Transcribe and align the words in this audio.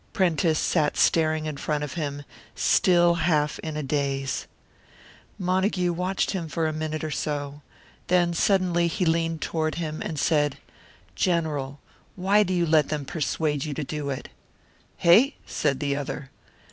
Prentice 0.13 0.57
sat 0.57 0.97
staring 0.97 1.45
in 1.45 1.57
front 1.57 1.83
of 1.83 1.93
him, 1.93 2.23
still 2.55 3.13
half 3.13 3.59
in 3.59 3.77
a 3.77 3.83
daze. 3.83 4.47
Montague 5.37 5.93
watched 5.93 6.31
him 6.31 6.49
for 6.49 6.65
a 6.67 6.73
minute 6.73 7.03
or 7.03 7.11
so. 7.11 7.61
Then 8.07 8.33
suddenly 8.33 8.87
he 8.87 9.05
leaned 9.05 9.41
toward 9.43 9.75
him, 9.75 10.01
and 10.01 10.17
said, 10.17 10.57
"General, 11.13 11.79
why 12.15 12.41
do 12.41 12.51
you 12.51 12.65
let 12.65 12.89
them 12.89 13.05
persuade 13.05 13.63
you 13.63 13.75
to 13.75 13.83
do 13.83 14.09
it?" 14.09 14.29
"Hey?" 14.97 15.35
said 15.45 15.79
the 15.79 15.95
other. 15.95 16.31